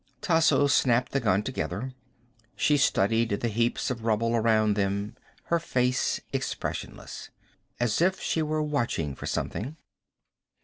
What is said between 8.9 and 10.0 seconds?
for something.